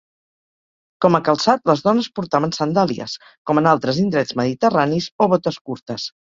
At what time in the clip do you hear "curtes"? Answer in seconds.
5.71-6.13